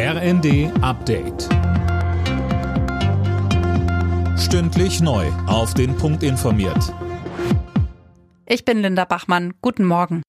[0.00, 1.48] RND Update.
[4.38, 5.26] Stündlich neu.
[5.48, 6.94] Auf den Punkt informiert.
[8.46, 9.54] Ich bin Linda Bachmann.
[9.60, 10.22] Guten Morgen.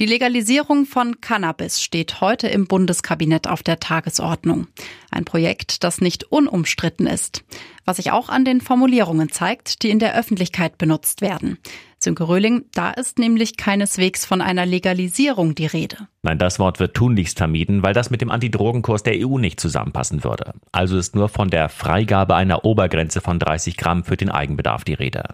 [0.00, 4.68] Die Legalisierung von Cannabis steht heute im Bundeskabinett auf der Tagesordnung.
[5.10, 7.44] Ein Projekt, das nicht unumstritten ist.
[7.84, 11.58] Was sich auch an den Formulierungen zeigt, die in der Öffentlichkeit benutzt werden.
[11.98, 16.08] Sönke Röhling, da ist nämlich keineswegs von einer Legalisierung die Rede.
[16.22, 20.22] Nein, das Wort wird tunlichst vermieden, weil das mit dem Antidrogenkurs der EU nicht zusammenpassen
[20.22, 20.52] würde.
[20.72, 24.94] Also ist nur von der Freigabe einer Obergrenze von 30 Gramm für den Eigenbedarf die
[24.94, 25.24] Rede.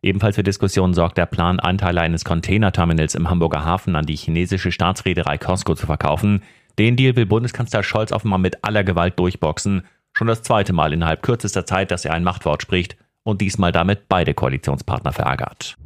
[0.00, 4.70] Ebenfalls für Diskussionen sorgt der Plan, Anteile eines Containerterminals im Hamburger Hafen an die chinesische
[4.70, 6.42] Staatsreederei Costco zu verkaufen.
[6.78, 9.82] Den Deal will Bundeskanzler Scholz offenbar mit aller Gewalt durchboxen.
[10.12, 14.08] Schon das zweite Mal innerhalb kürzester Zeit, dass er ein Machtwort spricht und diesmal damit
[14.08, 15.76] beide Koalitionspartner verärgert.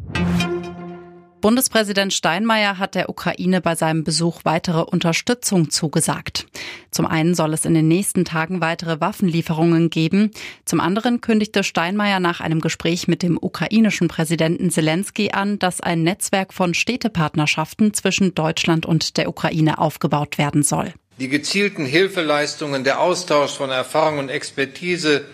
[1.40, 6.46] Bundespräsident Steinmeier hat der Ukraine bei seinem Besuch weitere Unterstützung zugesagt.
[6.90, 10.32] Zum einen soll es in den nächsten Tagen weitere Waffenlieferungen geben.
[10.66, 16.02] Zum anderen kündigte Steinmeier nach einem Gespräch mit dem ukrainischen Präsidenten Zelensky an, dass ein
[16.02, 20.92] Netzwerk von Städtepartnerschaften zwischen Deutschland und der Ukraine aufgebaut werden soll.
[21.18, 25.24] Die gezielten Hilfeleistungen, der Austausch von Erfahrung und Expertise,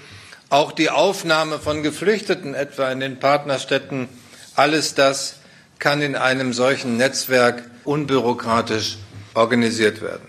[0.50, 4.08] auch die Aufnahme von Geflüchteten etwa in den Partnerstädten,
[4.54, 5.40] alles das
[5.78, 8.96] kann in einem solchen Netzwerk unbürokratisch
[9.34, 10.26] organisiert werden.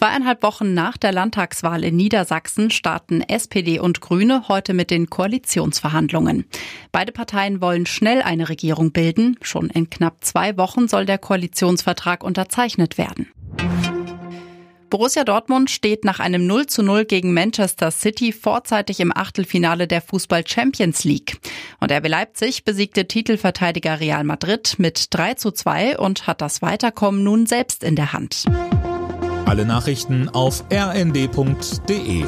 [0.00, 6.46] Zweieinhalb Wochen nach der Landtagswahl in Niedersachsen starten SPD und Grüne heute mit den Koalitionsverhandlungen.
[6.90, 9.36] Beide Parteien wollen schnell eine Regierung bilden.
[9.42, 13.30] Schon in knapp zwei Wochen soll der Koalitionsvertrag unterzeichnet werden.
[14.90, 20.02] Borussia Dortmund steht nach einem 0 zu 0 gegen Manchester City vorzeitig im Achtelfinale der
[20.02, 21.38] Fußball Champions League.
[21.78, 27.22] Und RB Leipzig besiegte Titelverteidiger Real Madrid mit 3 zu 2 und hat das Weiterkommen
[27.22, 28.44] nun selbst in der Hand.
[29.46, 32.24] Alle Nachrichten auf rnd.de